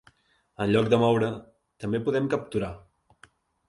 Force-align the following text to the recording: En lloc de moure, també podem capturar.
En 0.65 0.71
lloc 0.75 0.89
de 0.93 0.99
moure, 1.03 1.31
també 1.87 2.03
podem 2.11 2.35
capturar. 2.35 2.77